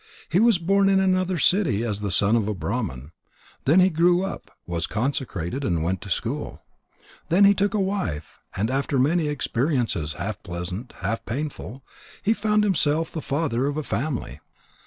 [0.29, 3.11] He was born in another city as the son of a Brahman.
[3.65, 6.63] Then he grew up, was consecrated, and went to school.
[7.29, 11.83] Then he took a wife, and after many experiences half pleasant, half painful,
[12.23, 14.39] he found himself the father of a family.